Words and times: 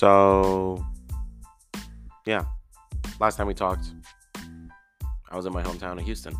So, 0.00 0.82
yeah, 2.24 2.46
last 3.20 3.36
time 3.36 3.46
we 3.46 3.52
talked, 3.52 3.92
I 5.30 5.36
was 5.36 5.44
in 5.44 5.52
my 5.52 5.62
hometown 5.62 5.98
of 5.98 6.06
Houston. 6.06 6.34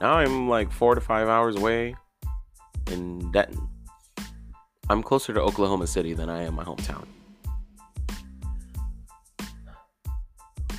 Now 0.00 0.14
I'm 0.14 0.48
like 0.48 0.72
four 0.72 0.94
to 0.94 1.00
five 1.02 1.28
hours 1.28 1.56
away 1.56 1.94
in 2.90 3.30
Denton. 3.32 3.68
I'm 4.88 5.02
closer 5.02 5.34
to 5.34 5.42
Oklahoma 5.42 5.86
City 5.86 6.14
than 6.14 6.30
I 6.30 6.44
am 6.44 6.54
my 6.54 6.64
hometown. 6.64 7.04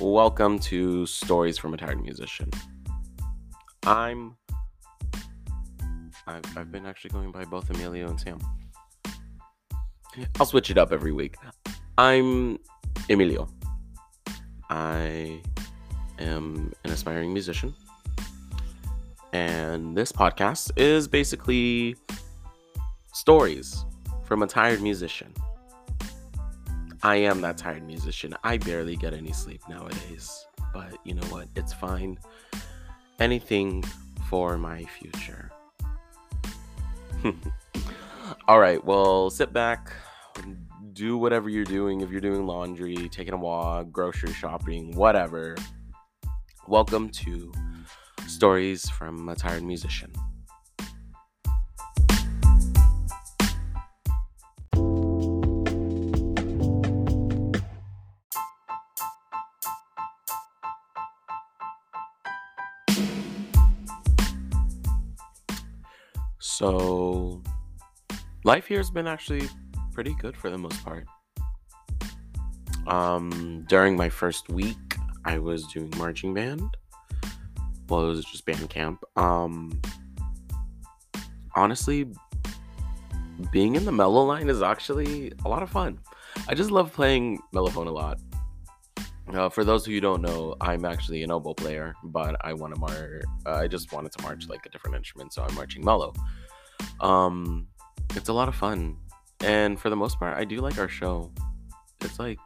Welcome 0.00 0.58
to 0.58 1.06
Stories 1.06 1.56
from 1.56 1.72
a 1.72 1.76
Tired 1.76 2.02
Musician. 2.02 2.50
I'm. 3.86 4.36
I've, 6.26 6.58
I've 6.58 6.72
been 6.72 6.84
actually 6.84 7.10
going 7.10 7.30
by 7.30 7.44
both 7.44 7.70
Emilio 7.70 8.08
and 8.08 8.18
Sam. 8.18 8.40
I'll 10.38 10.46
switch 10.46 10.70
it 10.70 10.78
up 10.78 10.92
every 10.92 11.12
week. 11.12 11.36
I'm 11.98 12.58
Emilio. 13.08 13.48
I 14.68 15.40
am 16.18 16.72
an 16.84 16.90
aspiring 16.90 17.32
musician. 17.32 17.74
And 19.32 19.96
this 19.96 20.12
podcast 20.12 20.72
is 20.76 21.08
basically 21.08 21.96
stories 23.14 23.84
from 24.24 24.42
a 24.42 24.46
tired 24.46 24.82
musician. 24.82 25.32
I 27.02 27.16
am 27.16 27.40
that 27.40 27.56
tired 27.56 27.82
musician. 27.82 28.34
I 28.44 28.58
barely 28.58 28.96
get 28.96 29.14
any 29.14 29.32
sleep 29.32 29.62
nowadays. 29.68 30.46
But 30.72 30.98
you 31.04 31.14
know 31.14 31.26
what? 31.28 31.48
It's 31.56 31.72
fine. 31.72 32.18
Anything 33.18 33.82
for 34.28 34.56
my 34.58 34.84
future. 34.84 35.50
All 38.48 38.58
right, 38.58 38.82
well, 38.84 39.30
sit 39.30 39.52
back, 39.52 39.92
do 40.94 41.16
whatever 41.16 41.48
you're 41.48 41.64
doing. 41.64 42.02
If 42.02 42.10
you're 42.10 42.20
doing 42.20 42.46
laundry, 42.46 43.08
taking 43.08 43.32
a 43.32 43.36
walk, 43.36 43.90
grocery 43.90 44.32
shopping, 44.32 44.94
whatever. 44.94 45.56
Welcome 46.68 47.08
to 47.10 47.52
Stories 48.26 48.88
from 48.90 49.28
a 49.28 49.34
Tired 49.34 49.62
Musician. 49.62 50.12
So, 66.38 67.42
life 68.44 68.66
here 68.66 68.78
has 68.78 68.90
been 68.90 69.06
actually 69.06 69.48
pretty 69.92 70.14
good 70.14 70.36
for 70.36 70.50
the 70.50 70.58
most 70.58 70.82
part. 70.84 71.06
Um, 72.86 73.64
during 73.68 73.96
my 73.96 74.08
first 74.08 74.48
week, 74.48 74.96
I 75.24 75.38
was 75.38 75.66
doing 75.66 75.92
marching 75.96 76.34
band. 76.34 76.76
Well, 77.88 78.04
it 78.04 78.08
was 78.08 78.24
just 78.24 78.44
band 78.44 78.68
camp. 78.70 79.04
Um, 79.16 79.80
honestly, 81.54 82.10
being 83.50 83.76
in 83.76 83.84
the 83.84 83.92
mellow 83.92 84.24
line 84.24 84.48
is 84.48 84.62
actually 84.62 85.32
a 85.44 85.48
lot 85.48 85.62
of 85.62 85.70
fun. 85.70 85.98
I 86.48 86.54
just 86.54 86.70
love 86.70 86.92
playing 86.92 87.40
mellophone 87.54 87.86
a 87.86 87.90
lot. 87.90 88.18
Uh, 89.32 89.48
for 89.48 89.64
those 89.64 89.86
of 89.86 89.88
you 89.88 89.96
who 89.96 90.00
don't 90.00 90.20
know, 90.20 90.56
I'm 90.60 90.84
actually 90.84 91.22
an 91.22 91.30
oboe 91.30 91.54
player, 91.54 91.94
but 92.04 92.36
I 92.40 92.52
want 92.52 92.74
to 92.74 92.80
march. 92.80 93.22
Uh, 93.46 93.52
I 93.52 93.68
just 93.68 93.92
wanted 93.92 94.12
to 94.12 94.22
march 94.22 94.48
like 94.48 94.66
a 94.66 94.68
different 94.68 94.96
instrument, 94.96 95.32
so 95.32 95.42
I'm 95.42 95.54
marching 95.54 95.84
mellow. 95.84 96.12
Um, 97.00 97.68
it's 98.14 98.28
a 98.28 98.32
lot 98.32 98.48
of 98.48 98.54
fun, 98.54 98.96
and 99.42 99.78
for 99.78 99.90
the 99.90 99.96
most 99.96 100.18
part, 100.18 100.36
I 100.36 100.44
do 100.44 100.58
like 100.58 100.78
our 100.78 100.88
show. 100.88 101.30
It's 102.00 102.18
like 102.18 102.38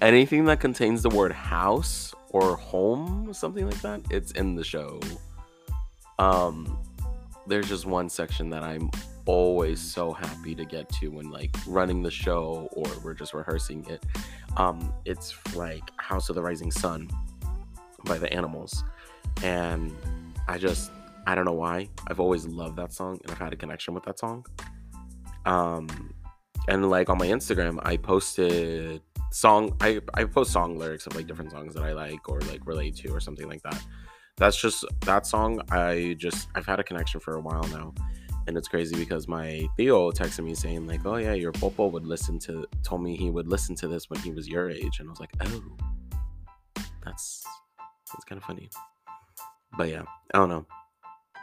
anything 0.00 0.44
that 0.46 0.60
contains 0.60 1.02
the 1.02 1.10
word 1.10 1.32
house 1.32 2.14
or 2.30 2.56
home, 2.56 3.32
something 3.32 3.66
like 3.66 3.80
that. 3.82 4.00
It's 4.10 4.32
in 4.32 4.54
the 4.54 4.64
show. 4.64 5.00
Um, 6.18 6.78
there's 7.46 7.68
just 7.68 7.86
one 7.86 8.08
section 8.08 8.50
that 8.50 8.62
I'm 8.62 8.90
always 9.26 9.80
so 9.80 10.12
happy 10.12 10.54
to 10.54 10.64
get 10.64 10.88
to 10.88 11.08
when 11.08 11.30
like 11.30 11.54
running 11.66 12.02
the 12.02 12.10
show 12.10 12.68
or 12.72 12.86
we're 13.02 13.14
just 13.14 13.34
rehearsing 13.34 13.86
it. 13.88 14.04
Um, 14.56 14.92
it's 15.04 15.34
like 15.54 15.82
House 15.96 16.28
of 16.28 16.34
the 16.34 16.42
Rising 16.42 16.70
Sun 16.70 17.10
by 18.04 18.18
the 18.18 18.32
Animals, 18.32 18.84
and 19.42 19.94
I 20.48 20.58
just 20.58 20.90
I 21.30 21.34
don't 21.34 21.44
know 21.44 21.52
why 21.52 21.88
I've 22.08 22.20
always 22.20 22.46
loved 22.46 22.76
that 22.76 22.92
song 22.92 23.18
and 23.22 23.30
I've 23.30 23.38
had 23.38 23.52
a 23.52 23.56
connection 23.56 23.94
with 23.94 24.04
that 24.04 24.18
song. 24.18 24.44
Um, 25.46 25.86
and 26.68 26.90
like 26.90 27.08
on 27.08 27.18
my 27.18 27.28
Instagram, 27.28 27.78
I 27.82 27.96
posted 27.96 29.00
song 29.32 29.76
I 29.80 30.00
I 30.14 30.24
post 30.24 30.52
song 30.52 30.76
lyrics 30.76 31.06
of 31.06 31.14
like 31.14 31.26
different 31.28 31.52
songs 31.52 31.74
that 31.74 31.84
I 31.84 31.92
like 31.92 32.28
or 32.28 32.40
like 32.40 32.66
relate 32.66 32.96
to 32.96 33.10
or 33.10 33.20
something 33.20 33.48
like 33.48 33.62
that. 33.62 33.80
That's 34.38 34.60
just 34.60 34.84
that 35.02 35.26
song. 35.26 35.60
I 35.70 36.16
just 36.18 36.48
I've 36.56 36.66
had 36.66 36.80
a 36.80 36.84
connection 36.84 37.20
for 37.20 37.34
a 37.34 37.40
while 37.40 37.66
now 37.68 37.94
and 38.46 38.56
it's 38.56 38.68
crazy 38.68 38.96
because 38.96 39.28
my 39.28 39.68
Theo 39.76 40.10
texted 40.10 40.44
me 40.44 40.54
saying 40.54 40.86
like, 40.86 41.06
"Oh 41.06 41.16
yeah, 41.16 41.34
your 41.34 41.52
popo 41.52 41.86
would 41.86 42.04
listen 42.04 42.38
to 42.40 42.66
told 42.82 43.02
me 43.02 43.16
he 43.16 43.30
would 43.30 43.46
listen 43.46 43.76
to 43.76 43.88
this 43.88 44.10
when 44.10 44.18
he 44.20 44.32
was 44.32 44.48
your 44.48 44.70
age," 44.70 44.98
and 44.98 45.08
I 45.08 45.10
was 45.10 45.20
like, 45.20 45.32
"Oh, 45.40 45.62
that's 47.04 47.44
that's 48.12 48.24
kind 48.28 48.40
of 48.40 48.44
funny." 48.44 48.68
But 49.78 49.88
yeah, 49.88 50.02
I 50.34 50.38
don't 50.38 50.48
know. 50.48 50.66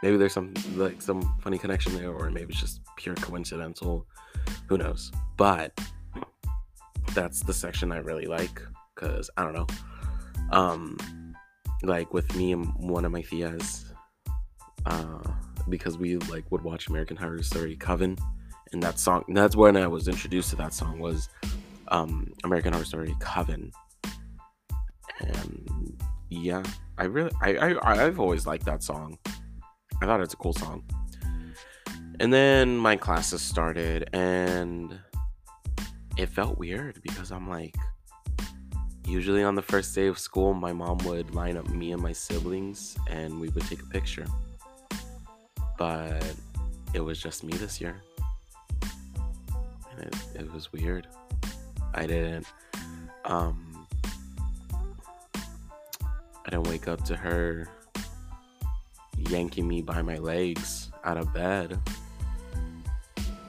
Maybe 0.02 0.16
there's 0.16 0.32
some 0.32 0.54
like 0.74 1.02
some 1.02 1.22
funny 1.40 1.58
connection 1.58 1.94
there, 1.94 2.12
or 2.12 2.30
maybe 2.30 2.52
it's 2.52 2.60
just 2.60 2.80
pure 2.96 3.14
coincidental. 3.16 4.06
Who 4.68 4.78
knows? 4.78 5.12
But 5.36 5.78
that's 7.14 7.40
the 7.42 7.52
section 7.52 7.90
I 7.92 7.98
really 7.98 8.26
like 8.26 8.62
because 8.94 9.30
I 9.36 9.44
don't 9.44 9.54
know. 9.54 9.66
Um, 10.50 10.96
like 11.82 12.12
with 12.12 12.34
me 12.36 12.52
and 12.52 12.72
one 12.76 13.04
of 13.04 13.12
my 13.12 13.22
Theas, 13.22 13.92
uh 14.86 15.22
because 15.68 15.98
we 15.98 16.16
like 16.16 16.50
would 16.50 16.62
watch 16.62 16.88
American 16.88 17.16
Horror 17.16 17.42
Story 17.42 17.76
Coven, 17.76 18.16
and 18.72 18.82
that 18.82 18.98
song. 18.98 19.24
That's 19.28 19.56
when 19.56 19.76
I 19.76 19.86
was 19.86 20.08
introduced 20.08 20.50
to 20.50 20.56
that 20.56 20.74
song 20.74 20.98
was 20.98 21.28
um, 21.88 22.32
American 22.44 22.72
Horror 22.72 22.84
Story 22.84 23.14
Coven, 23.20 23.70
and 25.20 26.02
yeah, 26.30 26.62
I 26.96 27.04
really 27.04 27.30
I, 27.40 27.56
I 27.56 28.04
I've 28.06 28.20
always 28.20 28.46
liked 28.46 28.66
that 28.66 28.82
song. 28.82 29.18
I 30.00 30.06
thought 30.06 30.20
it's 30.20 30.34
a 30.34 30.36
cool 30.36 30.52
song. 30.52 30.84
And 32.20 32.32
then 32.32 32.76
my 32.76 32.96
classes 32.96 33.42
started, 33.42 34.08
and 34.12 34.98
it 36.16 36.28
felt 36.28 36.58
weird 36.58 37.00
because 37.02 37.30
I'm 37.30 37.48
like, 37.48 37.76
usually 39.06 39.42
on 39.42 39.54
the 39.54 39.62
first 39.62 39.94
day 39.94 40.06
of 40.06 40.18
school, 40.18 40.54
my 40.54 40.72
mom 40.72 40.98
would 40.98 41.34
line 41.34 41.56
up 41.56 41.68
me 41.68 41.92
and 41.92 42.02
my 42.02 42.12
siblings, 42.12 42.96
and 43.08 43.40
we 43.40 43.48
would 43.50 43.64
take 43.64 43.82
a 43.82 43.86
picture 43.86 44.26
but 45.78 46.34
it 46.92 47.00
was 47.00 47.18
just 47.22 47.44
me 47.44 47.54
this 47.54 47.80
year. 47.80 48.02
And 49.92 50.02
it, 50.02 50.16
it 50.34 50.52
was 50.52 50.72
weird. 50.72 51.06
I 51.94 52.06
didn't 52.06 52.46
um 53.24 53.86
I 55.34 56.50
didn't 56.50 56.66
wake 56.66 56.88
up 56.88 57.04
to 57.04 57.16
her 57.16 57.68
yanking 59.30 59.66
me 59.66 59.82
by 59.82 60.02
my 60.02 60.16
legs 60.16 60.90
out 61.04 61.16
of 61.16 61.32
bed. 61.32 61.78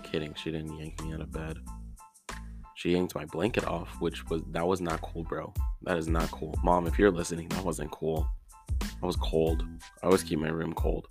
Kidding, 0.04 0.34
she 0.36 0.52
didn't 0.52 0.78
yank 0.78 1.02
me 1.04 1.14
out 1.14 1.22
of 1.22 1.32
bed. 1.32 1.58
She 2.76 2.92
yanked 2.92 3.14
my 3.14 3.26
blanket 3.26 3.66
off, 3.66 3.90
which 4.00 4.26
was 4.30 4.42
that 4.52 4.66
was 4.66 4.82
not 4.82 5.02
cool, 5.02 5.24
bro. 5.24 5.54
That 5.84 5.98
is 5.98 6.08
not 6.08 6.32
cool. 6.32 6.56
Mom, 6.64 6.88
if 6.88 6.98
you're 6.98 7.12
listening, 7.12 7.50
that 7.50 7.64
wasn't 7.64 7.92
cool. 7.92 8.28
I 9.02 9.06
was 9.06 9.16
cold. 9.18 9.66
I 10.02 10.06
always 10.06 10.24
keep 10.24 10.40
my 10.40 10.50
room 10.50 10.74
cold. 10.74 11.08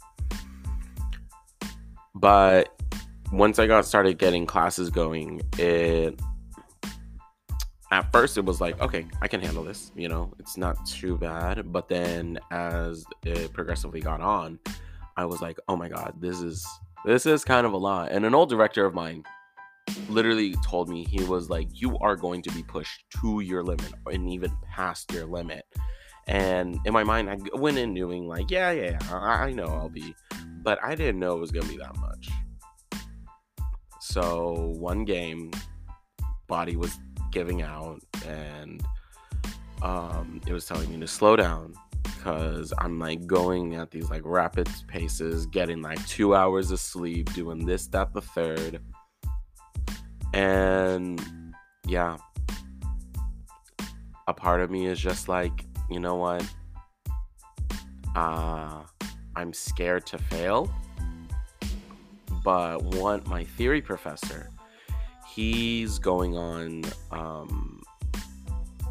But 2.15 2.75
once 3.33 3.59
I 3.59 3.67
got 3.67 3.85
started 3.85 4.19
getting 4.19 4.47
classes 4.47 4.91
going, 4.91 5.43
it 5.59 6.19
at 7.91 8.11
first 8.13 8.37
it 8.37 8.45
was 8.45 8.61
like, 8.61 8.81
okay, 8.81 9.07
I 9.23 9.29
can 9.29 9.41
handle 9.41 9.65
this, 9.65 9.93
you 9.97 10.09
know, 10.09 10.33
it's 10.39 10.57
not 10.57 10.85
too 10.87 11.17
bad. 11.17 11.73
But 11.73 11.89
then 11.89 12.39
as 12.51 13.05
it 13.25 13.53
progressively 13.53 14.01
got 14.01 14.21
on, 14.21 14.59
I 15.17 15.25
was 15.25 15.41
like, 15.41 15.59
oh 15.69 15.77
my 15.77 15.89
god, 15.89 16.15
this 16.21 16.41
is 16.41 16.67
this 17.05 17.27
is 17.27 17.45
kind 17.45 17.67
of 17.67 17.73
a 17.73 17.77
lot. 17.77 18.13
And 18.13 18.25
an 18.25 18.35
old 18.35 18.51
director 18.51 18.85
of 18.85 18.95
mine 18.95 19.25
literally 20.09 20.55
told 20.67 20.89
me 20.89 21.05
he 21.05 21.25
was 21.25 21.49
like, 21.49 21.69
you 21.73 21.97
are 21.99 22.17
going 22.17 22.43
to 22.43 22.51
be 22.53 22.63
pushed 22.63 23.05
to 23.21 23.41
your 23.41 23.63
limit 23.63 23.93
and 24.11 24.29
even 24.29 24.53
past 24.71 25.13
your 25.13 25.25
limit. 25.25 25.65
And 26.27 26.79
in 26.85 26.93
my 26.93 27.05
mind, 27.05 27.31
I 27.31 27.39
went 27.57 27.79
in 27.79 27.95
doing 27.95 28.29
like, 28.29 28.51
yeah, 28.51 28.71
yeah, 28.71 28.99
I, 29.11 29.47
I 29.47 29.53
know 29.53 29.65
I'll 29.65 29.89
be 29.89 30.15
but 30.63 30.79
I 30.83 30.95
didn't 30.95 31.19
know 31.19 31.37
it 31.37 31.41
was 31.41 31.51
gonna 31.51 31.69
be 31.69 31.79
that 31.79 31.97
much. 31.97 32.29
So 34.01 34.75
one 34.79 35.05
game, 35.05 35.51
body 36.47 36.77
was 36.77 36.99
giving 37.31 37.63
out, 37.63 38.01
and 38.27 38.83
um, 39.83 40.41
it 40.47 40.53
was 40.53 40.67
telling 40.67 40.91
me 40.91 40.99
to 41.01 41.07
slow 41.07 41.37
down 41.37 41.75
because 42.03 42.73
I'm 42.79 42.99
like 42.99 43.27
going 43.27 43.77
at 43.77 43.91
these 43.91 44.11
like 44.11 44.23
rapid 44.25 44.69
paces, 44.87 45.47
getting 45.47 45.83
like 45.83 46.05
two 46.07 46.35
hours 46.35 46.71
of 46.71 46.81
sleep, 46.81 47.33
doing 47.33 47.65
this, 47.65 47.87
that, 47.89 48.13
the 48.13 48.21
third. 48.21 48.81
And 50.35 51.55
yeah, 51.87 52.19
a 54.27 54.35
part 54.35 54.61
of 54.61 54.71
me 54.71 54.87
is 54.87 55.01
just 55.01 55.29
like, 55.29 55.65
you 55.91 56.01
know 56.01 56.17
what? 56.17 56.45
Uh, 58.15 58.83
I'm 59.37 59.53
scared 59.53 60.05
to 60.07 60.19
fail. 60.19 60.73
But 62.45 62.83
one, 62.83 63.23
my 63.27 63.45
theory 63.45 63.81
professor, 63.81 64.51
he's 65.39 66.01
going 66.01 66.37
on. 66.37 66.83
Um, 67.13 67.81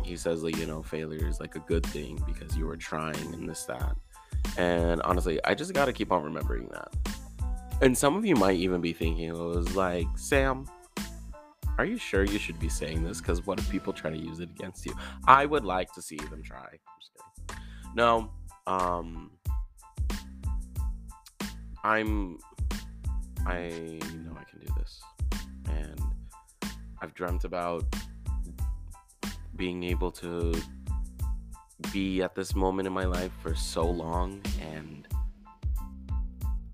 he 0.01 0.15
says 0.15 0.43
like, 0.43 0.55
you 0.55 0.65
know, 0.65 0.81
failure 0.81 1.27
is 1.27 1.41
like 1.41 1.57
a 1.57 1.59
good 1.59 1.85
thing 1.85 2.23
because 2.25 2.55
you 2.55 2.65
were 2.65 2.77
trying 2.77 3.33
and 3.33 3.49
this 3.49 3.65
that. 3.65 3.97
And 4.57 5.01
honestly, 5.01 5.43
I 5.43 5.53
just 5.53 5.73
got 5.73 5.85
to 5.85 5.93
keep 5.93 6.09
on 6.09 6.23
remembering 6.23 6.69
that. 6.71 6.95
And 7.81 7.97
some 7.97 8.15
of 8.15 8.25
you 8.25 8.35
might 8.35 8.55
even 8.55 8.79
be 8.79 8.93
thinking 8.93 9.25
it 9.27 9.35
was 9.35 9.75
like, 9.75 10.07
Sam, 10.15 10.65
are 11.77 11.83
you 11.83 11.97
sure 11.97 12.23
you 12.23 12.39
should 12.39 12.59
be 12.61 12.69
saying 12.69 13.03
this? 13.03 13.19
Because 13.19 13.45
what 13.45 13.59
if 13.59 13.69
people 13.69 13.91
try 13.91 14.09
to 14.09 14.17
use 14.17 14.39
it 14.39 14.49
against 14.49 14.85
you? 14.85 14.95
I 15.25 15.45
would 15.45 15.65
like 15.65 15.91
to 15.95 16.01
see 16.01 16.15
them 16.15 16.41
try. 16.43 16.79
No, 17.93 18.31
um, 18.67 19.31
I'm, 21.83 22.39
I 23.45 23.99
know 24.23 24.37
I 24.37 24.45
can 24.45 24.59
do 24.65 24.73
this, 24.77 25.01
and 25.69 25.99
I've 27.01 27.13
dreamt 27.13 27.43
about 27.43 27.83
being 29.55 29.83
able 29.83 30.11
to 30.11 30.53
be 31.91 32.21
at 32.21 32.35
this 32.35 32.55
moment 32.55 32.87
in 32.87 32.93
my 32.93 33.05
life 33.05 33.31
for 33.41 33.55
so 33.55 33.89
long, 33.89 34.41
and 34.61 35.07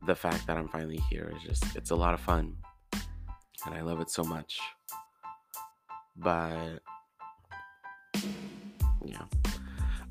the 0.06 0.16
fact 0.16 0.48
that 0.48 0.58
I'm 0.58 0.68
finally 0.68 1.02
here 1.10 1.32
is 1.36 1.42
just, 1.44 1.76
it's 1.76 1.92
a 1.92 1.96
lot 1.96 2.14
of 2.14 2.20
fun, 2.20 2.56
and 3.66 3.76
I 3.76 3.82
love 3.82 4.02
it 4.02 4.10
so 4.10 4.24
much 4.24 4.60
but 6.18 6.80
yeah. 9.04 9.24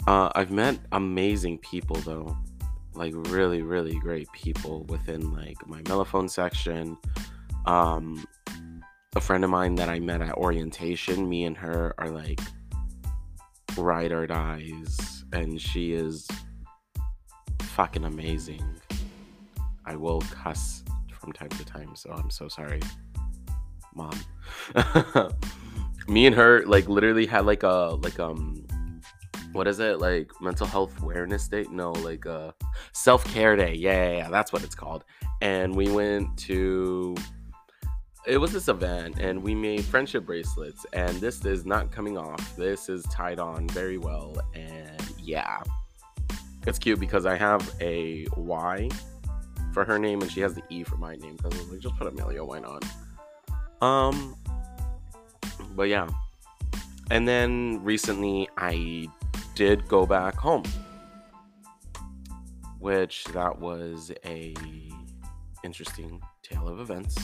Uh, 0.06 0.30
I've 0.34 0.50
met 0.50 0.78
amazing 0.92 1.58
people 1.58 1.96
though, 1.96 2.36
like 2.94 3.12
really, 3.14 3.62
really 3.62 3.98
great 3.98 4.30
people 4.32 4.84
within 4.84 5.32
like 5.32 5.56
my 5.66 5.80
mellophone 5.82 6.28
section. 6.28 6.96
Um, 7.66 8.24
a 9.14 9.20
friend 9.20 9.44
of 9.44 9.50
mine 9.50 9.74
that 9.74 9.88
I 9.88 10.00
met 10.00 10.22
at 10.22 10.34
orientation, 10.34 11.28
me 11.28 11.44
and 11.44 11.56
her 11.56 11.94
are 11.98 12.10
like 12.10 12.40
ride 13.76 14.12
or 14.12 14.26
dies, 14.26 15.24
and 15.32 15.60
she 15.60 15.92
is 15.92 16.26
fucking 17.60 18.04
amazing. 18.04 18.64
I 19.84 19.96
will 19.96 20.20
cuss 20.20 20.82
from 21.12 21.32
time 21.32 21.50
to 21.50 21.64
time, 21.64 21.94
so 21.94 22.10
I'm 22.10 22.30
so 22.30 22.48
sorry, 22.48 22.80
mom. 23.94 24.18
me 26.08 26.26
and 26.26 26.34
her 26.34 26.64
like 26.66 26.88
literally 26.88 27.26
had 27.26 27.46
like 27.46 27.62
a 27.62 27.98
like 28.02 28.18
um 28.18 28.66
what 29.52 29.68
is 29.68 29.80
it 29.80 29.98
like 29.98 30.30
mental 30.40 30.66
health 30.66 31.00
awareness 31.02 31.46
day 31.46 31.64
no 31.70 31.92
like 31.92 32.26
uh 32.26 32.50
self-care 32.92 33.54
day 33.54 33.74
yeah, 33.74 34.08
yeah, 34.08 34.16
yeah 34.16 34.30
that's 34.30 34.52
what 34.52 34.64
it's 34.64 34.74
called 34.74 35.04
and 35.40 35.74
we 35.74 35.88
went 35.90 36.36
to 36.36 37.14
it 38.26 38.38
was 38.38 38.52
this 38.52 38.68
event 38.68 39.18
and 39.18 39.42
we 39.42 39.54
made 39.54 39.84
friendship 39.84 40.24
bracelets 40.24 40.86
and 40.92 41.16
this 41.20 41.44
is 41.44 41.66
not 41.66 41.90
coming 41.90 42.16
off 42.16 42.56
this 42.56 42.88
is 42.88 43.04
tied 43.04 43.38
on 43.38 43.68
very 43.68 43.98
well 43.98 44.36
and 44.54 45.14
yeah 45.18 45.60
it's 46.66 46.78
cute 46.78 47.00
because 47.00 47.26
i 47.26 47.36
have 47.36 47.74
a 47.80 48.26
y 48.36 48.88
for 49.72 49.84
her 49.84 49.98
name 49.98 50.20
and 50.22 50.30
she 50.30 50.40
has 50.40 50.54
the 50.54 50.62
e 50.68 50.84
for 50.84 50.96
my 50.96 51.16
name 51.16 51.36
because 51.36 51.54
i 51.54 51.58
was 51.58 51.70
like 51.70 51.80
just 51.80 51.96
put 51.96 52.06
amelia 52.06 52.44
why 52.44 52.60
not 52.60 52.84
um 53.80 54.36
but 55.74 55.88
yeah. 55.88 56.08
And 57.10 57.26
then 57.26 57.80
recently 57.82 58.48
I 58.56 59.08
did 59.54 59.86
go 59.88 60.06
back 60.06 60.34
home. 60.34 60.64
Which 62.78 63.24
that 63.26 63.58
was 63.58 64.10
a 64.24 64.54
interesting 65.62 66.20
tale 66.42 66.68
of 66.68 66.80
events. 66.80 67.16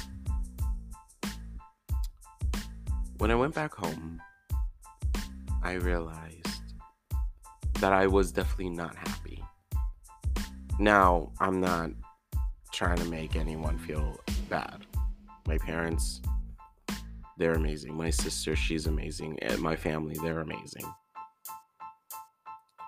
When 3.18 3.30
I 3.30 3.34
went 3.34 3.54
back 3.54 3.74
home, 3.74 4.20
I 5.62 5.72
realized 5.72 6.46
that 7.80 7.92
I 7.92 8.06
was 8.06 8.32
definitely 8.32 8.70
not 8.70 8.96
happy. 8.96 9.44
Now, 10.78 11.32
I'm 11.40 11.60
not 11.60 11.90
trying 12.72 12.98
to 12.98 13.04
make 13.04 13.36
anyone 13.36 13.76
feel 13.78 14.20
bad. 14.48 14.86
My 15.46 15.58
parents 15.58 16.20
they're 17.38 17.54
amazing. 17.54 17.94
My 17.94 18.10
sister, 18.10 18.56
she's 18.56 18.86
amazing. 18.86 19.38
And 19.40 19.60
my 19.60 19.76
family, 19.76 20.16
they're 20.20 20.40
amazing. 20.40 20.92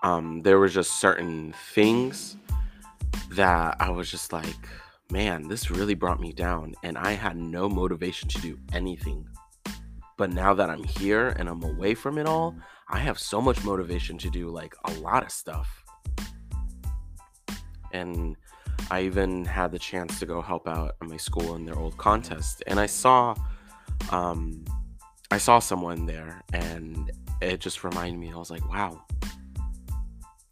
Um, 0.03 0.41
there 0.41 0.59
were 0.59 0.69
just 0.69 1.01
certain 1.01 1.55
things 1.73 2.37
that 3.31 3.77
I 3.79 3.91
was 3.91 4.11
just 4.11 4.33
like, 4.33 4.69
man, 5.11 5.47
this 5.47 5.71
really 5.71 5.95
brought 5.95 6.21
me 6.21 6.33
down. 6.33 6.75
And 6.83 6.99
I 6.99 7.13
had 7.13 7.37
no 7.37 7.69
motivation 7.69 8.29
to 8.31 8.41
do 8.41 8.59
anything. 8.73 9.29
But 10.21 10.35
now 10.35 10.53
that 10.53 10.69
I'm 10.69 10.85
here 10.85 11.29
and 11.39 11.49
I'm 11.49 11.63
away 11.63 11.95
from 11.95 12.19
it 12.19 12.27
all, 12.27 12.55
I 12.91 12.99
have 12.99 13.19
so 13.19 13.41
much 13.41 13.65
motivation 13.65 14.19
to 14.19 14.29
do 14.29 14.51
like 14.51 14.75
a 14.85 14.93
lot 15.01 15.23
of 15.23 15.31
stuff. 15.31 15.83
And 17.91 18.37
I 18.91 19.05
even 19.05 19.47
had 19.47 19.73
the 19.73 19.79
chance 19.79 20.19
to 20.21 20.27
go 20.27 20.43
help 20.43 20.69
out 20.69 20.97
at 21.01 21.09
my 21.09 21.17
school 21.17 21.55
in 21.55 21.65
their 21.65 21.79
old 21.79 21.97
contest. 21.97 22.63
And 22.67 22.79
I 22.79 22.85
saw 22.85 23.35
um, 24.11 24.63
I 25.31 25.39
saw 25.39 25.59
someone 25.59 26.05
there 26.05 26.43
and 26.53 27.11
it 27.41 27.59
just 27.59 27.83
reminded 27.83 28.21
me, 28.21 28.31
I 28.31 28.37
was 28.37 28.51
like, 28.51 28.69
wow, 28.71 29.03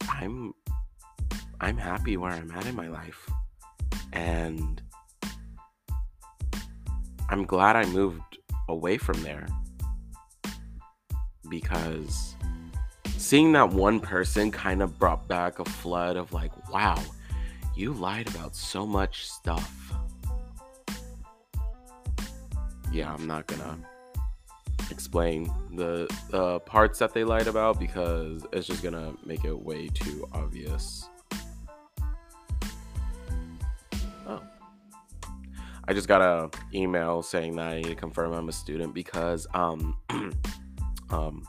I'm 0.08 0.54
I'm 1.60 1.76
happy 1.76 2.16
where 2.16 2.32
I'm 2.32 2.50
at 2.52 2.64
in 2.64 2.74
my 2.74 2.88
life. 2.88 3.28
And 4.14 4.80
I'm 7.28 7.44
glad 7.44 7.76
I 7.76 7.84
moved 7.84 8.37
away 8.68 8.98
from 8.98 9.22
there 9.22 9.46
because 11.48 12.34
seeing 13.16 13.52
that 13.52 13.70
one 13.70 14.00
person 14.00 14.50
kind 14.50 14.82
of 14.82 14.98
brought 14.98 15.26
back 15.28 15.58
a 15.58 15.64
flood 15.64 16.16
of 16.16 16.32
like, 16.32 16.52
wow, 16.70 17.02
you 17.74 17.92
lied 17.92 18.28
about 18.28 18.54
so 18.54 18.86
much 18.86 19.28
stuff 19.28 19.78
yeah, 22.92 23.12
I'm 23.12 23.26
not 23.26 23.46
gonna 23.46 23.78
explain 24.90 25.52
the 25.74 26.08
uh, 26.32 26.58
parts 26.60 26.98
that 26.98 27.12
they 27.12 27.24
lied 27.24 27.46
about 27.46 27.78
because 27.78 28.46
it's 28.52 28.66
just 28.66 28.82
gonna 28.82 29.14
make 29.24 29.44
it 29.44 29.58
way 29.58 29.88
too 29.88 30.28
obvious. 30.32 31.08
I 35.88 35.94
just 35.94 36.06
got 36.06 36.20
a 36.20 36.50
email 36.74 37.22
saying 37.22 37.56
that 37.56 37.66
I 37.66 37.76
need 37.76 37.84
to 37.86 37.94
confirm 37.94 38.34
I'm 38.34 38.50
a 38.50 38.52
student 38.52 38.94
because 38.94 39.46
um 39.54 39.96
um 41.10 41.42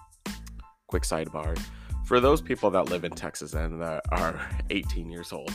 quick 0.88 1.04
sidebar 1.04 1.62
for 2.06 2.22
those 2.22 2.42
people 2.42 2.72
that 2.72 2.90
live 2.90 3.04
in 3.04 3.12
Texas 3.12 3.54
and 3.54 3.82
that 3.82 4.02
are 4.12 4.40
18 4.70 5.10
years 5.10 5.34
old 5.34 5.52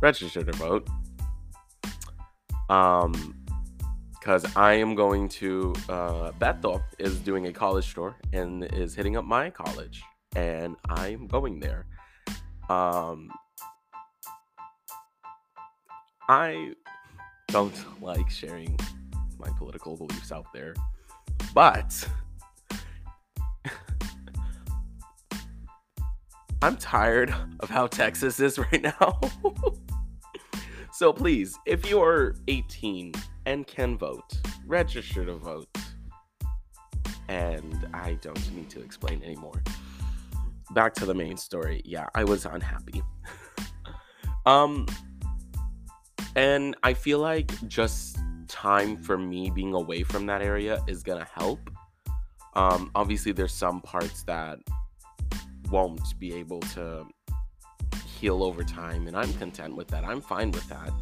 register 0.00 0.44
to 0.44 0.52
vote 0.52 0.88
um 2.70 3.34
because 4.12 4.46
I 4.56 4.74
am 4.74 4.94
going 4.94 5.28
to 5.40 5.74
uh, 5.90 6.30
Beto 6.40 6.82
is 6.98 7.18
doing 7.18 7.48
a 7.48 7.52
college 7.52 7.92
tour 7.92 8.16
and 8.32 8.64
is 8.72 8.94
hitting 8.94 9.18
up 9.18 9.26
my 9.26 9.50
college, 9.50 10.02
and 10.34 10.76
I'm 10.88 11.26
going 11.26 11.60
there. 11.60 11.84
Um, 12.70 13.30
I 16.26 16.72
don't 17.54 17.84
like 18.02 18.28
sharing 18.28 18.76
my 19.38 19.48
political 19.56 19.96
beliefs 19.96 20.32
out 20.32 20.46
there, 20.52 20.74
but 21.54 22.08
I'm 26.62 26.76
tired 26.76 27.32
of 27.60 27.70
how 27.70 27.86
Texas 27.86 28.40
is 28.40 28.58
right 28.58 28.82
now. 28.82 29.20
so 30.92 31.12
please, 31.12 31.56
if 31.64 31.88
you 31.88 32.02
are 32.02 32.34
18 32.48 33.12
and 33.46 33.64
can 33.68 33.96
vote. 33.96 34.40
Register 34.66 35.24
to 35.24 35.34
vote. 35.34 35.68
And 37.28 37.86
I 37.94 38.14
don't 38.14 38.52
need 38.52 38.68
to 38.70 38.82
explain 38.82 39.22
anymore. 39.22 39.62
Back 40.72 40.92
to 40.94 41.06
the 41.06 41.14
main 41.14 41.36
story. 41.36 41.82
Yeah, 41.84 42.08
I 42.16 42.24
was 42.24 42.46
unhappy. 42.46 43.00
um 44.44 44.86
and 46.36 46.76
I 46.82 46.94
feel 46.94 47.18
like 47.18 47.50
just 47.68 48.18
time 48.48 48.96
for 48.96 49.16
me 49.16 49.50
being 49.50 49.74
away 49.74 50.02
from 50.02 50.26
that 50.26 50.42
area 50.42 50.82
is 50.86 51.02
to 51.20 51.28
help. 51.34 51.70
Um 52.54 52.90
obviously 52.94 53.32
there's 53.32 53.52
some 53.52 53.80
parts 53.80 54.22
that 54.24 54.58
won't 55.70 56.18
be 56.18 56.34
able 56.34 56.60
to 56.60 57.06
heal 58.06 58.42
over 58.42 58.62
time 58.62 59.06
and 59.06 59.16
I'm 59.16 59.32
content 59.34 59.76
with 59.76 59.88
that. 59.88 60.04
I'm 60.04 60.20
fine 60.20 60.50
with 60.50 60.68
that 60.68 60.92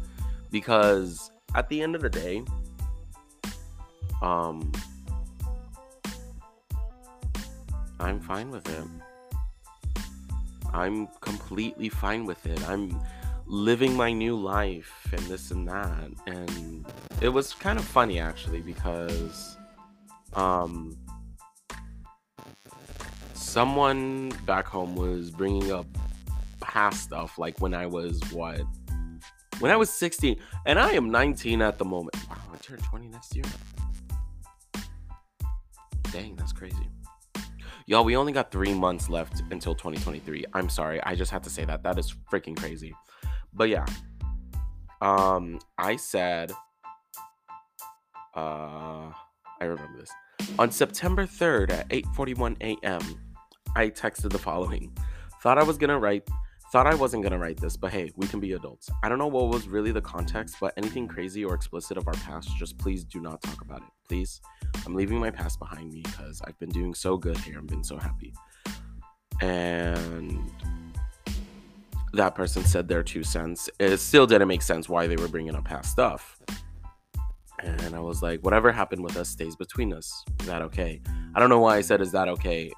because 0.51 1.31
at 1.55 1.69
the 1.69 1.81
end 1.81 1.95
of 1.95 2.01
the 2.01 2.09
day, 2.09 2.43
um, 4.21 4.71
I'm 7.99 8.19
fine 8.19 8.49
with 8.49 8.67
it. 8.69 10.03
I'm 10.73 11.07
completely 11.21 11.89
fine 11.89 12.25
with 12.25 12.45
it. 12.45 12.67
I'm 12.67 12.99
living 13.45 13.95
my 13.95 14.11
new 14.11 14.35
life 14.35 15.07
and 15.11 15.21
this 15.23 15.51
and 15.51 15.67
that. 15.67 16.09
And 16.27 16.85
it 17.21 17.29
was 17.29 17.53
kind 17.53 17.77
of 17.77 17.85
funny 17.85 18.19
actually 18.19 18.61
because 18.61 19.57
um 20.33 20.97
someone 23.33 24.29
back 24.45 24.65
home 24.65 24.95
was 24.95 25.29
bringing 25.29 25.71
up 25.71 25.85
past 26.59 27.03
stuff 27.03 27.37
like 27.37 27.59
when 27.59 27.73
I 27.73 27.85
was 27.85 28.19
what 28.31 28.61
when 29.59 29.71
I 29.71 29.75
was 29.75 29.89
16 29.91 30.37
and 30.65 30.79
I 30.79 30.91
am 30.93 31.11
19 31.11 31.61
at 31.61 31.77
the 31.77 31.85
moment. 31.85 32.15
Wow, 32.29 32.37
I 32.51 32.57
turn 32.57 32.79
20 32.79 33.09
next 33.09 33.35
year. 33.35 33.45
Dang, 36.11 36.35
that's 36.35 36.53
crazy. 36.53 36.89
Y'all, 37.85 38.05
we 38.05 38.15
only 38.15 38.31
got 38.31 38.49
three 38.49 38.73
months 38.73 39.09
left 39.09 39.43
until 39.51 39.75
2023. 39.75 40.45
I'm 40.53 40.69
sorry, 40.69 41.03
I 41.03 41.15
just 41.15 41.31
had 41.31 41.43
to 41.43 41.49
say 41.49 41.65
that. 41.65 41.83
That 41.83 41.99
is 41.99 42.13
freaking 42.31 42.55
crazy. 42.55 42.93
But 43.55 43.69
yeah, 43.69 43.85
um, 45.01 45.59
I 45.77 45.95
said, 45.95 46.51
uh, 48.35 49.11
I 49.61 49.61
remember 49.61 49.99
this. 49.99 50.11
On 50.59 50.71
September 50.71 51.25
3rd 51.25 51.71
at 51.71 51.89
8:41 51.89 52.57
a.m., 52.61 53.01
I 53.75 53.89
texted 53.89 54.31
the 54.31 54.39
following. 54.39 54.95
Thought 55.41 55.57
I 55.57 55.63
was 55.63 55.77
gonna 55.77 55.99
write 55.99 56.27
thought 56.73 56.87
I 56.87 56.95
wasn't 56.95 57.21
gonna 57.21 57.37
write 57.37 57.57
this, 57.57 57.77
but 57.77 57.91
hey, 57.91 58.11
we 58.15 58.25
can 58.25 58.39
be 58.39 58.53
adults. 58.53 58.89
I 59.03 59.09
don't 59.09 59.19
know 59.19 59.27
what 59.27 59.49
was 59.49 59.67
really 59.67 59.91
the 59.91 60.01
context, 60.01 60.55
but 60.59 60.73
anything 60.75 61.07
crazy 61.07 61.45
or 61.45 61.53
explicit 61.53 61.97
of 61.97 62.07
our 62.07 62.15
past, 62.15 62.49
just 62.57 62.79
please 62.79 63.03
do 63.03 63.19
not 63.19 63.43
talk 63.43 63.61
about 63.61 63.83
it. 63.83 63.89
Please. 64.07 64.41
I'm 64.83 64.95
leaving 64.95 65.19
my 65.19 65.29
past 65.29 65.59
behind 65.59 65.93
me 65.93 66.01
because 66.01 66.41
I've 66.47 66.57
been 66.57 66.71
doing 66.71 66.95
so 66.95 67.15
good 67.15 67.37
here. 67.37 67.59
I've 67.59 67.67
been 67.67 67.83
so 67.83 67.97
happy. 67.97 68.33
And 69.39 70.49
that 72.13 72.35
person 72.35 72.63
said 72.63 72.87
their 72.87 73.03
two 73.03 73.23
cents. 73.23 73.69
It 73.79 73.97
still 73.97 74.27
didn't 74.27 74.47
make 74.47 74.61
sense 74.61 74.87
why 74.87 75.07
they 75.07 75.15
were 75.15 75.27
bringing 75.27 75.55
up 75.55 75.65
past 75.65 75.91
stuff. 75.91 76.39
And 77.59 77.95
I 77.95 77.99
was 77.99 78.21
like, 78.21 78.41
whatever 78.41 78.71
happened 78.71 79.03
with 79.03 79.17
us 79.17 79.29
stays 79.29 79.55
between 79.55 79.93
us. 79.93 80.23
Is 80.41 80.47
that 80.47 80.61
okay? 80.61 81.01
I 81.33 81.39
don't 81.39 81.49
know 81.49 81.59
why 81.59 81.77
I 81.77 81.81
said, 81.81 82.01
is 82.01 82.11
that 82.11 82.27
okay? 82.27 82.71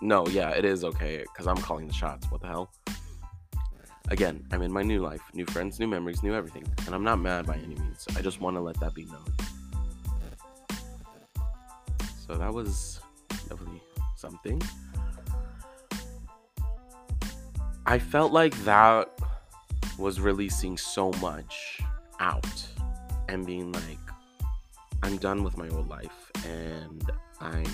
No, 0.00 0.26
yeah, 0.28 0.50
it 0.50 0.64
is 0.64 0.84
okay 0.84 1.24
because 1.24 1.46
I'm 1.46 1.56
calling 1.56 1.86
the 1.86 1.92
shots. 1.92 2.30
What 2.30 2.40
the 2.40 2.46
hell? 2.46 2.70
Again, 4.10 4.46
I'm 4.52 4.62
in 4.62 4.72
my 4.72 4.82
new 4.82 5.02
life, 5.02 5.20
new 5.34 5.44
friends, 5.46 5.78
new 5.78 5.88
memories, 5.88 6.22
new 6.22 6.34
everything. 6.34 6.64
And 6.86 6.94
I'm 6.94 7.04
not 7.04 7.18
mad 7.18 7.46
by 7.46 7.56
any 7.56 7.74
means. 7.74 8.06
I 8.16 8.22
just 8.22 8.40
want 8.40 8.56
to 8.56 8.60
let 8.60 8.78
that 8.80 8.94
be 8.94 9.04
known. 9.04 9.24
So 12.26 12.34
that 12.36 12.52
was 12.52 13.00
definitely 13.48 13.82
something. 14.16 14.62
I 17.88 17.98
felt 17.98 18.34
like 18.34 18.54
that 18.64 19.08
was 19.96 20.20
releasing 20.20 20.76
so 20.76 21.10
much 21.22 21.80
out 22.20 22.68
and 23.30 23.46
being 23.46 23.72
like, 23.72 23.98
I'm 25.02 25.16
done 25.16 25.42
with 25.42 25.56
my 25.56 25.70
old 25.70 25.88
life 25.88 26.30
and 26.44 27.10
I'm 27.40 27.64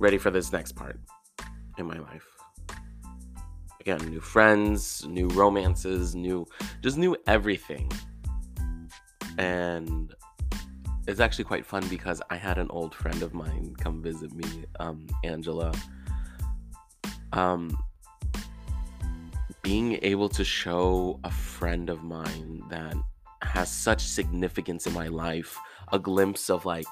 ready 0.00 0.18
for 0.18 0.32
this 0.32 0.52
next 0.52 0.72
part 0.72 0.98
in 1.78 1.86
my 1.86 1.96
life. 2.00 2.26
Again, 3.78 4.00
new 4.10 4.20
friends, 4.20 5.06
new 5.06 5.28
romances, 5.28 6.16
new, 6.16 6.46
just 6.82 6.98
new 6.98 7.16
everything. 7.28 7.88
And 9.38 10.12
it's 11.06 11.20
actually 11.20 11.44
quite 11.44 11.64
fun 11.64 11.86
because 11.86 12.20
I 12.30 12.36
had 12.36 12.58
an 12.58 12.66
old 12.70 12.96
friend 12.96 13.22
of 13.22 13.32
mine 13.32 13.76
come 13.78 14.02
visit 14.02 14.32
me, 14.32 14.64
um, 14.80 15.06
Angela 15.22 15.72
um, 17.32 17.76
being 19.62 19.98
able 20.02 20.28
to 20.28 20.44
show 20.44 21.20
a 21.24 21.30
friend 21.30 21.90
of 21.90 22.02
mine 22.02 22.62
that 22.70 22.94
has 23.42 23.70
such 23.70 24.02
significance 24.02 24.86
in 24.86 24.92
my 24.92 25.08
life 25.08 25.56
a 25.92 25.98
glimpse 25.98 26.50
of 26.50 26.64
like 26.64 26.86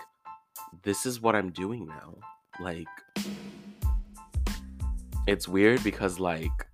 this 0.83 1.07
is 1.07 1.21
what 1.21 1.35
i'm 1.35 1.51
doing 1.51 1.87
now. 1.87 2.15
Like 2.61 2.89
it's 5.27 5.47
weird 5.47 5.83
because 5.85 6.19
like 6.19 6.67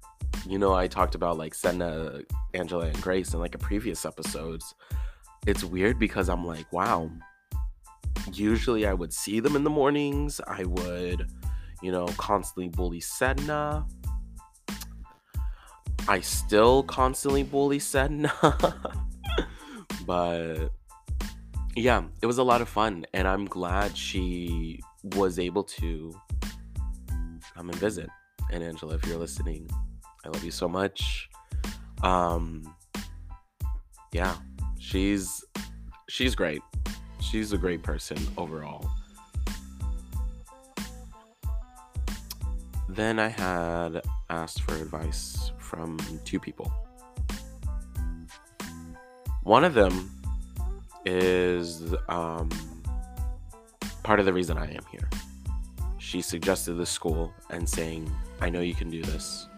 you 0.49 0.59
know 0.59 0.75
i 0.75 0.87
talked 0.87 1.15
about 1.15 1.37
like 1.37 1.55
senna 1.55 2.21
angela 2.55 2.87
and 2.87 3.03
grace 3.03 3.35
in 3.35 3.41
like 3.41 3.55
a 3.55 3.59
previous 3.59 4.05
episodes. 4.05 4.75
It's 5.47 5.65
weird 5.65 5.99
because 5.99 6.29
i'm 6.29 6.45
like 6.45 6.73
wow 6.73 7.11
usually 8.33 8.87
i 8.87 8.95
would 8.95 9.13
see 9.13 9.41
them 9.41 9.55
in 9.57 9.65
the 9.65 9.71
mornings. 9.71 10.41
I 10.47 10.65
would 10.65 11.29
you 11.85 11.93
know, 11.93 12.07
constantly 12.17 12.69
bully 12.69 12.99
Sedna. 12.99 13.87
I 16.09 16.21
still 16.21 16.83
constantly 16.83 17.43
bully 17.43 17.79
Sedna. 17.79 18.33
but 20.07 20.71
yeah, 21.77 22.05
it 22.23 22.27
was 22.27 22.39
a 22.39 22.43
lot 22.43 22.63
of 22.63 22.71
fun. 22.71 23.05
And 23.13 23.29
I'm 23.29 23.45
glad 23.45 23.95
she 23.95 24.81
was 25.15 25.39
able 25.39 25.65
to 25.65 26.19
come 27.55 27.69
and 27.69 27.75
visit. 27.75 28.09
And 28.51 28.63
Angela, 28.63 28.95
if 28.95 29.05
you're 29.07 29.19
listening, 29.19 29.69
I 30.25 30.31
love 30.31 30.43
you 30.43 30.53
so 30.53 30.67
much. 30.67 31.29
Um, 32.03 32.75
yeah, 34.13 34.37
she's 34.79 35.45
she's 36.09 36.35
great. 36.35 36.63
She's 37.21 37.53
a 37.53 37.59
great 37.59 37.83
person 37.83 38.17
overall. 38.39 38.89
Then 42.95 43.19
I 43.19 43.27
had 43.27 44.03
asked 44.31 44.63
for 44.63 44.77
advice 44.77 45.51
from 45.59 45.99
two 46.25 46.39
people. 46.39 46.73
One 49.43 49.65
of 49.65 49.75
them 49.75 50.13
is 51.05 51.93
um, 52.09 52.51
part 54.05 54.21
of 54.21 54.27
the 54.27 54.33
reason 54.33 54.57
I 54.57 54.73
am 54.73 54.85
here. 54.93 55.11
She 55.99 56.23
suggested 56.23 56.75
the 56.75 56.87
school 56.87 57.33
and 57.51 57.69
saying, 57.69 58.09
I 58.41 58.49
know 58.49 58.61
you 58.61 58.77
can 58.77 58.91
do 58.91 59.03
this. 59.03 59.49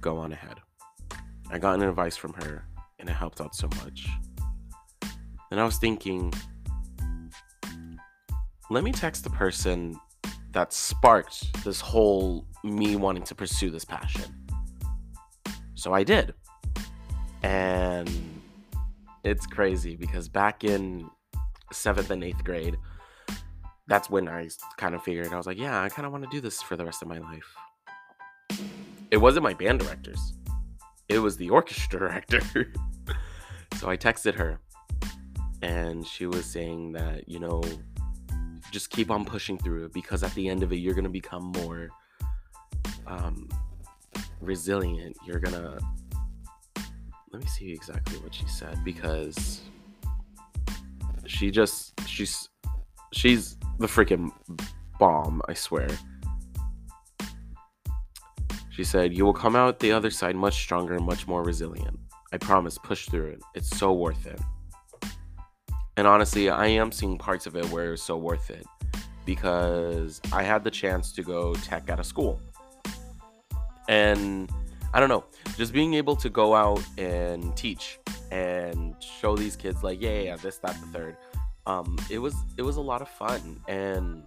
Go 0.00 0.16
on 0.16 0.32
ahead. 0.32 0.60
I 1.50 1.58
got 1.58 1.74
an 1.74 1.82
advice 1.82 2.16
from 2.16 2.34
her 2.34 2.64
and 3.00 3.08
it 3.08 3.14
helped 3.14 3.40
out 3.40 3.56
so 3.56 3.68
much. 3.82 4.06
And 5.50 5.58
I 5.58 5.64
was 5.64 5.76
thinking, 5.76 6.32
let 8.70 8.84
me 8.84 8.92
text 8.92 9.24
the 9.24 9.30
person 9.30 9.98
that 10.52 10.72
sparked 10.72 11.64
this 11.64 11.80
whole 11.80 12.46
me 12.64 12.96
wanting 12.96 13.22
to 13.24 13.34
pursue 13.34 13.70
this 13.70 13.84
passion. 13.84 14.24
So 15.74 15.92
I 15.92 16.04
did. 16.04 16.34
And 17.42 18.10
it's 19.24 19.46
crazy 19.46 19.96
because 19.96 20.28
back 20.28 20.64
in 20.64 21.08
seventh 21.72 22.10
and 22.10 22.22
eighth 22.22 22.44
grade, 22.44 22.76
that's 23.86 24.10
when 24.10 24.28
I 24.28 24.48
kind 24.76 24.94
of 24.94 25.02
figured 25.02 25.32
I 25.32 25.36
was 25.36 25.46
like, 25.46 25.58
yeah, 25.58 25.82
I 25.82 25.88
kind 25.88 26.06
of 26.06 26.12
want 26.12 26.24
to 26.24 26.30
do 26.30 26.40
this 26.40 26.62
for 26.62 26.76
the 26.76 26.84
rest 26.84 27.02
of 27.02 27.08
my 27.08 27.18
life. 27.18 28.60
It 29.10 29.16
wasn't 29.16 29.42
my 29.42 29.54
band 29.54 29.80
directors, 29.80 30.34
it 31.08 31.18
was 31.18 31.36
the 31.36 31.50
orchestra 31.50 31.98
director. 32.28 32.72
so 33.78 33.88
I 33.88 33.96
texted 33.96 34.34
her 34.34 34.60
and 35.62 36.06
she 36.06 36.26
was 36.26 36.44
saying 36.46 36.92
that, 36.92 37.28
you 37.28 37.38
know, 37.38 37.62
just 38.70 38.90
keep 38.90 39.10
on 39.10 39.24
pushing 39.24 39.58
through 39.58 39.86
it 39.86 39.92
because 39.92 40.22
at 40.22 40.34
the 40.34 40.48
end 40.48 40.62
of 40.62 40.72
it, 40.72 40.76
you're 40.76 40.94
to 41.04 41.10
become 41.10 41.52
more 41.56 41.88
um, 43.06 43.48
resilient. 44.40 45.16
You're 45.26 45.40
to. 45.54 45.78
Let 47.32 47.42
me 47.42 47.48
see 47.48 47.70
exactly 47.72 48.18
what 48.18 48.34
she 48.34 48.46
said 48.46 48.82
because 48.84 49.60
she 51.26 51.50
just. 51.50 51.92
She's. 52.06 52.48
She's 53.12 53.56
the 53.80 53.88
freaking 53.88 54.30
bomb, 55.00 55.42
I 55.48 55.54
swear. 55.54 55.88
She 58.70 58.84
said, 58.84 59.16
You 59.16 59.24
will 59.24 59.34
come 59.34 59.56
out 59.56 59.80
the 59.80 59.90
other 59.90 60.10
side 60.10 60.36
much 60.36 60.54
stronger 60.54 60.94
and 60.94 61.04
much 61.04 61.26
more 61.26 61.42
resilient. 61.42 61.98
I 62.32 62.38
promise, 62.38 62.78
push 62.78 63.08
through 63.08 63.26
it. 63.26 63.42
It's 63.54 63.76
so 63.76 63.92
worth 63.92 64.26
it. 64.26 64.40
And 66.00 66.08
honestly, 66.08 66.48
I 66.48 66.68
am 66.68 66.92
seeing 66.92 67.18
parts 67.18 67.46
of 67.46 67.56
it 67.56 67.66
where 67.66 67.92
it's 67.92 68.02
so 68.02 68.16
worth 68.16 68.48
it 68.48 68.64
because 69.26 70.18
I 70.32 70.42
had 70.42 70.64
the 70.64 70.70
chance 70.70 71.12
to 71.12 71.22
go 71.22 71.52
tech 71.56 71.90
out 71.90 72.00
of 72.00 72.06
school. 72.06 72.40
And 73.86 74.50
I 74.94 74.98
don't 74.98 75.10
know, 75.10 75.24
just 75.58 75.74
being 75.74 75.92
able 75.92 76.16
to 76.16 76.30
go 76.30 76.54
out 76.54 76.82
and 76.96 77.54
teach 77.54 77.98
and 78.30 78.96
show 78.98 79.36
these 79.36 79.56
kids 79.56 79.82
like, 79.82 80.00
yeah, 80.00 80.20
yeah, 80.20 80.36
this, 80.36 80.56
that, 80.64 80.74
the 80.80 80.86
third. 80.86 81.16
Um, 81.66 81.98
it 82.08 82.18
was 82.18 82.34
it 82.56 82.62
was 82.62 82.76
a 82.76 82.80
lot 82.80 83.02
of 83.02 83.08
fun 83.10 83.60
and 83.68 84.22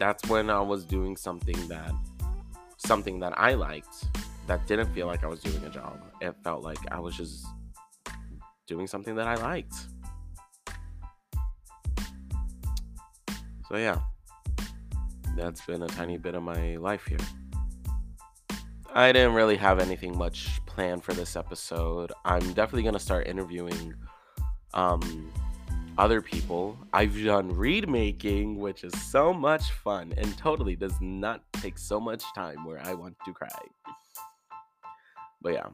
that's 0.00 0.28
when 0.28 0.50
I 0.50 0.60
was 0.60 0.84
doing 0.84 1.16
something 1.16 1.68
that 1.68 1.92
something 2.78 3.20
that 3.20 3.38
I 3.38 3.54
liked 3.54 4.06
that 4.48 4.66
didn't 4.66 4.92
feel 4.92 5.06
like 5.06 5.22
I 5.22 5.28
was 5.28 5.38
doing 5.38 5.64
a 5.64 5.70
job. 5.70 6.02
It 6.20 6.34
felt 6.42 6.64
like 6.64 6.80
I 6.90 6.98
was 6.98 7.16
just 7.16 7.46
doing 8.66 8.88
something 8.88 9.14
that 9.14 9.28
I 9.28 9.36
liked. 9.36 9.74
So, 13.74 13.78
yeah, 13.78 13.98
that's 15.36 15.66
been 15.66 15.82
a 15.82 15.88
tiny 15.88 16.16
bit 16.16 16.36
of 16.36 16.44
my 16.44 16.76
life 16.76 17.06
here. 17.08 17.18
I 18.94 19.10
didn't 19.10 19.34
really 19.34 19.56
have 19.56 19.80
anything 19.80 20.16
much 20.16 20.64
planned 20.64 21.02
for 21.02 21.12
this 21.12 21.34
episode. 21.34 22.12
I'm 22.24 22.52
definitely 22.52 22.82
going 22.82 22.94
to 22.94 23.00
start 23.00 23.26
interviewing 23.26 23.94
um, 24.74 25.32
other 25.98 26.22
people. 26.22 26.78
I've 26.92 27.20
done 27.24 27.48
reed 27.48 27.88
making, 27.88 28.60
which 28.60 28.84
is 28.84 28.92
so 29.10 29.32
much 29.34 29.72
fun 29.72 30.14
and 30.16 30.38
totally 30.38 30.76
does 30.76 30.94
not 31.00 31.42
take 31.54 31.76
so 31.76 31.98
much 31.98 32.22
time 32.32 32.64
where 32.64 32.80
I 32.80 32.94
want 32.94 33.16
to 33.24 33.32
cry. 33.32 33.48
But 35.42 35.54
yeah. 35.54 35.66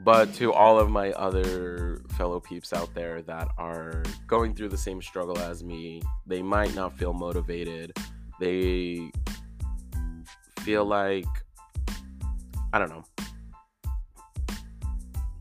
But 0.00 0.34
to 0.34 0.52
all 0.52 0.78
of 0.80 0.90
my 0.90 1.12
other 1.12 2.02
fellow 2.16 2.40
peeps 2.40 2.72
out 2.72 2.92
there 2.94 3.22
that 3.22 3.48
are 3.56 4.02
going 4.26 4.54
through 4.54 4.70
the 4.70 4.78
same 4.78 5.00
struggle 5.00 5.38
as 5.38 5.62
me, 5.62 6.02
they 6.26 6.42
might 6.42 6.74
not 6.74 6.98
feel 6.98 7.12
motivated. 7.12 7.96
They 8.40 9.10
feel 10.60 10.84
like, 10.84 11.26
I 12.72 12.78
don't 12.78 12.90
know, 12.90 13.04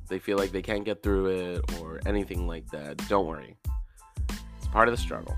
they 0.09 0.19
feel 0.19 0.37
like 0.37 0.51
they 0.51 0.61
can't 0.61 0.83
get 0.83 1.01
through 1.01 1.27
it 1.27 1.79
or 1.79 2.01
anything 2.05 2.45
like 2.45 2.69
that. 2.71 2.97
Don't 3.07 3.25
worry 3.25 3.57
it's 4.61 4.67
part 4.67 4.87
of 4.87 4.95
the 4.95 5.01
struggle. 5.01 5.35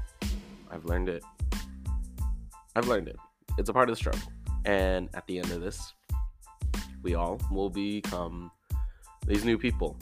I've 0.69 0.83
learned 0.85 1.07
it. 1.07 1.23
I've 2.75 2.87
learned 2.87 3.07
it. 3.07 3.15
It's 3.57 3.69
a 3.69 3.73
part 3.73 3.87
of 3.87 3.95
the 3.95 3.97
struggle. 3.97 4.21
And 4.65 5.09
at 5.13 5.25
the 5.27 5.37
end 5.37 5.51
of 5.51 5.61
this, 5.61 5.93
we 7.03 7.15
all 7.15 7.39
will 7.51 7.69
become 7.69 8.51
these 9.25 9.45
new 9.45 9.57
people. 9.57 9.97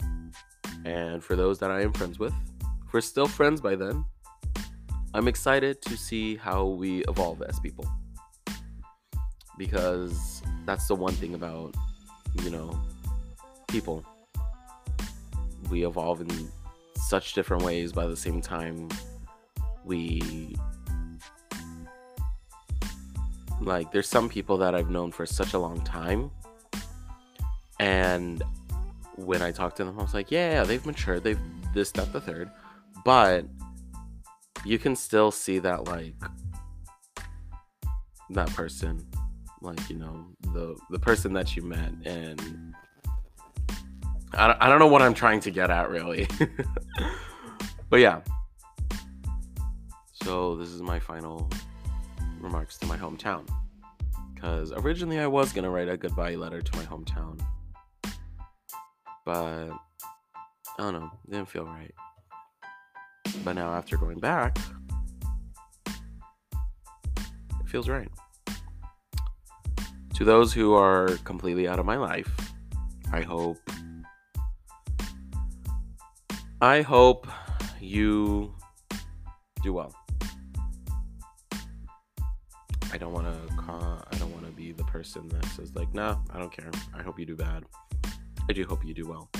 And 0.84 1.22
for 1.22 1.36
those 1.36 1.58
that 1.60 1.70
I 1.70 1.82
am 1.82 1.92
friends 1.92 2.18
with, 2.18 2.34
if 2.86 2.92
we're 2.92 3.00
still 3.00 3.26
friends 3.26 3.60
by 3.60 3.76
then, 3.76 4.04
I'm 5.14 5.28
excited 5.28 5.82
to 5.82 5.96
see 5.96 6.36
how 6.36 6.64
we 6.66 7.04
evolve 7.04 7.42
as 7.42 7.60
people. 7.60 7.86
Because 9.58 10.42
that's 10.66 10.88
the 10.88 10.94
one 10.94 11.12
thing 11.14 11.34
about, 11.34 11.74
you 12.42 12.50
know, 12.50 12.78
people. 13.68 14.04
We 15.70 15.86
evolve 15.86 16.20
in 16.20 16.50
such 16.96 17.34
different 17.34 17.62
ways, 17.62 17.92
by 17.92 18.06
the 18.06 18.16
same 18.16 18.40
time, 18.40 18.88
we 19.84 20.56
like 23.60 23.92
there's 23.92 24.08
some 24.08 24.28
people 24.28 24.56
that 24.58 24.74
I've 24.74 24.90
known 24.90 25.12
for 25.12 25.24
such 25.24 25.54
a 25.54 25.58
long 25.58 25.80
time 25.82 26.30
and 27.78 28.42
when 29.16 29.42
I 29.42 29.50
talked 29.50 29.76
to 29.78 29.84
them 29.84 29.98
I 29.98 30.02
was 30.02 30.14
like 30.14 30.30
yeah 30.30 30.64
they've 30.64 30.84
matured 30.84 31.24
they've 31.24 31.40
this 31.74 31.90
that 31.92 32.12
the 32.12 32.20
third 32.20 32.50
but 33.04 33.44
you 34.64 34.78
can 34.78 34.94
still 34.96 35.30
see 35.30 35.58
that 35.58 35.86
like 35.88 36.14
that 38.30 38.48
person 38.54 39.04
like 39.60 39.90
you 39.90 39.96
know 39.96 40.26
the 40.52 40.76
the 40.90 40.98
person 40.98 41.32
that 41.34 41.56
you 41.56 41.62
met 41.62 41.92
and 42.04 42.74
I, 44.32 44.56
I 44.60 44.68
don't 44.68 44.78
know 44.78 44.86
what 44.86 45.02
I'm 45.02 45.14
trying 45.14 45.40
to 45.40 45.50
get 45.50 45.70
at 45.70 45.90
really 45.90 46.26
but 47.90 48.00
yeah 48.00 48.20
so 50.22 50.54
this 50.56 50.68
is 50.68 50.80
my 50.80 51.00
final 51.00 51.50
remarks 52.40 52.76
to 52.78 52.86
my 52.86 52.96
hometown. 52.96 53.48
Because 54.34 54.72
originally 54.72 55.18
I 55.18 55.26
was 55.26 55.52
gonna 55.52 55.70
write 55.70 55.88
a 55.88 55.96
goodbye 55.96 56.34
letter 56.34 56.60
to 56.60 56.76
my 56.76 56.84
hometown. 56.84 57.40
But 59.24 59.70
I 59.70 60.78
don't 60.78 60.94
know, 60.94 61.10
didn't 61.28 61.48
feel 61.48 61.64
right. 61.64 61.94
But 63.44 63.54
now 63.54 63.72
after 63.72 63.96
going 63.96 64.18
back, 64.18 64.58
it 65.86 67.66
feels 67.66 67.88
right. 67.88 68.10
To 70.14 70.24
those 70.24 70.52
who 70.52 70.74
are 70.74 71.08
completely 71.24 71.66
out 71.66 71.78
of 71.78 71.86
my 71.86 71.96
life, 71.96 72.30
I 73.12 73.22
hope 73.22 73.58
I 76.60 76.82
hope 76.82 77.26
you 77.80 78.54
do 79.62 79.72
well. 79.72 79.94
I 82.92 82.98
don't 82.98 83.12
want 83.12 83.26
to 83.26 83.52
I 84.12 84.18
don't 84.18 84.32
want 84.32 84.44
to 84.44 84.52
be 84.52 84.72
the 84.72 84.84
person 84.84 85.28
that 85.28 85.44
says 85.46 85.74
like, 85.74 85.92
"Nah, 85.94 86.18
I 86.30 86.38
don't 86.38 86.52
care. 86.52 86.70
I 86.94 87.02
hope 87.02 87.18
you 87.18 87.26
do 87.26 87.36
bad." 87.36 87.64
I 88.48 88.52
do 88.52 88.64
hope 88.64 88.84
you 88.84 88.94
do 88.94 89.06
well. 89.06 89.30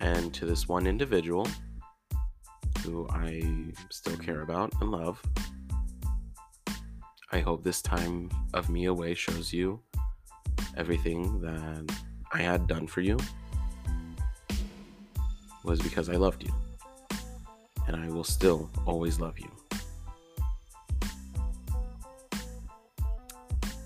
And 0.00 0.32
to 0.34 0.46
this 0.46 0.68
one 0.68 0.86
individual 0.86 1.46
who 2.84 3.06
I 3.10 3.42
still 3.90 4.16
care 4.16 4.42
about 4.42 4.72
and 4.80 4.90
love, 4.90 5.22
I 7.30 7.40
hope 7.40 7.62
this 7.62 7.80
time 7.80 8.30
of 8.54 8.68
me 8.68 8.86
away 8.86 9.14
shows 9.14 9.52
you 9.52 9.80
everything 10.76 11.40
that 11.40 11.94
I 12.32 12.42
had 12.42 12.66
done 12.66 12.86
for 12.86 13.00
you 13.00 13.18
was 15.64 15.80
because 15.80 16.08
I 16.08 16.16
loved 16.16 16.42
you. 16.42 16.52
And 17.86 17.96
I 17.96 18.08
will 18.08 18.24
still 18.24 18.70
always 18.86 19.20
love 19.20 19.38
you. 19.38 19.50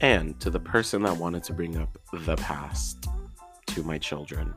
and 0.01 0.39
to 0.41 0.51
the 0.51 0.61
person 0.61 1.03
that 1.03 1.17
wanted 1.17 1.43
to 1.43 1.53
bring 1.53 1.77
up 1.77 1.99
the 2.13 2.37
past 2.37 3.09
to 3.77 3.83
my 3.83 3.99
children. 3.99 4.55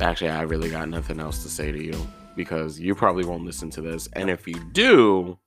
Actually, 0.00 0.30
I 0.30 0.42
really 0.42 0.70
got 0.70 0.88
nothing 0.88 1.20
else 1.20 1.44
to 1.44 1.48
say 1.48 1.70
to 1.70 1.80
you 1.80 1.94
because 2.34 2.80
you 2.80 2.96
probably 2.96 3.24
won't 3.24 3.44
listen 3.44 3.70
to 3.70 3.80
this. 3.80 4.08
And 4.14 4.28
if 4.28 4.48
you 4.48 4.54
do, 4.72 5.38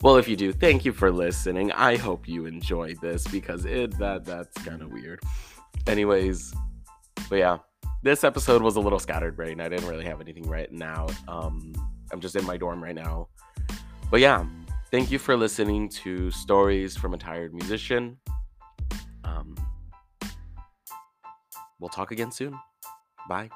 well, 0.00 0.16
if 0.16 0.28
you 0.28 0.36
do, 0.36 0.52
thank 0.52 0.84
you 0.84 0.92
for 0.92 1.10
listening. 1.10 1.72
I 1.72 1.96
hope 1.96 2.28
you 2.28 2.46
enjoyed 2.46 3.00
this 3.00 3.26
because 3.26 3.64
it 3.64 3.98
that 3.98 4.24
that's 4.24 4.56
kind 4.62 4.80
of 4.80 4.92
weird. 4.92 5.20
Anyways, 5.88 6.54
but 7.28 7.36
yeah, 7.36 7.58
this 8.04 8.22
episode 8.22 8.62
was 8.62 8.76
a 8.76 8.80
little 8.80 9.00
scattered 9.00 9.36
brain. 9.36 9.60
I 9.60 9.68
didn't 9.68 9.88
really 9.88 10.04
have 10.04 10.20
anything 10.20 10.48
written 10.48 10.82
out. 10.82 11.12
Um, 11.26 11.74
I'm 12.12 12.20
just 12.20 12.36
in 12.36 12.44
my 12.44 12.56
dorm 12.56 12.82
right 12.82 12.94
now. 12.94 13.26
But 14.08 14.20
yeah, 14.20 14.46
thank 14.90 15.10
you 15.10 15.18
for 15.18 15.36
listening 15.36 15.88
to 15.88 16.30
Stories 16.30 16.96
from 16.96 17.14
a 17.14 17.18
Tired 17.18 17.54
Musician. 17.54 18.18
Um, 19.24 19.56
we'll 21.78 21.90
talk 21.90 22.10
again 22.10 22.30
soon. 22.30 22.58
Bye. 23.28 23.50